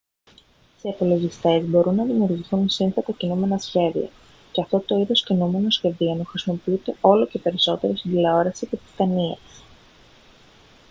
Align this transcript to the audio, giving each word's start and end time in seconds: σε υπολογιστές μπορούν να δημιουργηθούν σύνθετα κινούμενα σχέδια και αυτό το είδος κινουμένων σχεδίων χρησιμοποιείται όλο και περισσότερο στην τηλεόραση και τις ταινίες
σε 0.79 0.87
υπολογιστές 0.89 1.65
μπορούν 1.65 1.95
να 1.95 2.03
δημιουργηθούν 2.05 2.69
σύνθετα 2.69 3.11
κινούμενα 3.11 3.57
σχέδια 3.57 4.09
και 4.51 4.61
αυτό 4.61 4.79
το 4.79 4.95
είδος 4.97 5.23
κινουμένων 5.23 5.71
σχεδίων 5.71 6.25
χρησιμοποιείται 6.25 6.95
όλο 7.01 7.27
και 7.27 7.39
περισσότερο 7.39 7.95
στην 7.95 8.11
τηλεόραση 8.11 8.67
και 8.67 8.75
τις 8.77 8.95
ταινίες 8.95 9.63